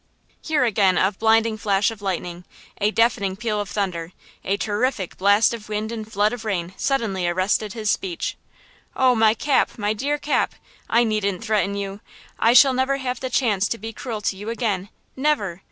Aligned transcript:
Here 0.41 0.63
again 0.65 0.97
a 0.97 1.11
blinding 1.11 1.59
flash 1.59 1.91
of 1.91 2.01
lightning, 2.01 2.43
a 2.79 2.89
deafening 2.89 3.35
peal 3.35 3.61
of 3.61 3.69
thunder, 3.69 4.13
a 4.43 4.57
terrific 4.57 5.15
blast 5.15 5.53
of 5.53 5.69
wind 5.69 5.91
and 5.91 6.11
flood 6.11 6.33
of 6.33 6.43
rain 6.43 6.73
suddenly 6.75 7.27
arrested 7.27 7.73
his 7.73 7.91
speech. 7.91 8.35
"Oh, 8.95 9.13
my 9.13 9.35
Cap! 9.35 9.77
my 9.77 9.93
dear 9.93 10.17
Cap! 10.17 10.55
I 10.89 11.03
needn't 11.03 11.43
threaten 11.45 11.75
you! 11.75 11.99
I 12.39 12.53
shall 12.53 12.73
never 12.73 12.97
have 12.97 13.19
the 13.19 13.29
chance 13.29 13.67
to 13.67 13.77
be 13.77 13.93
cruel 13.93 14.21
to 14.21 14.35
you 14.35 14.49
again–never! 14.49 15.59